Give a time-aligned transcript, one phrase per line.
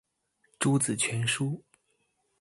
[0.57, 1.61] 朱子全書